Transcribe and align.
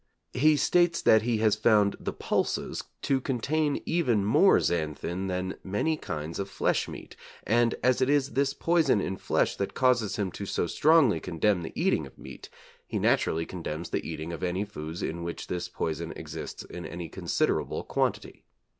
He 0.33 0.57
states 0.57 0.99
that 1.03 1.21
he 1.21 1.37
has 1.45 1.55
found 1.55 1.95
the 1.99 2.11
pulses 2.11 2.83
to 3.03 3.21
contain 3.21 3.83
even 3.85 4.25
more 4.25 4.57
xanthin 4.59 5.27
than 5.27 5.57
many 5.63 5.95
kinds 5.95 6.39
of 6.39 6.49
flesh 6.49 6.87
meat, 6.87 7.15
and 7.43 7.75
as 7.83 8.01
it 8.01 8.09
is 8.09 8.31
this 8.31 8.55
poison 8.55 8.99
in 8.99 9.15
flesh 9.17 9.55
that 9.57 9.75
causes 9.75 10.15
him 10.15 10.31
to 10.31 10.47
so 10.47 10.65
strongly 10.65 11.19
condemn 11.19 11.61
the 11.61 11.79
eating 11.79 12.07
of 12.07 12.17
meat, 12.17 12.49
he 12.87 12.97
naturally 12.97 13.45
condemns 13.45 13.91
the 13.91 14.03
eating 14.03 14.33
of 14.33 14.41
any 14.41 14.65
foods 14.65 15.03
in 15.03 15.21
which 15.21 15.45
this 15.45 15.69
poison 15.69 16.13
exists 16.15 16.63
in 16.63 16.83
any 16.83 17.07
considerable 17.07 17.83
quantity. 17.83 18.43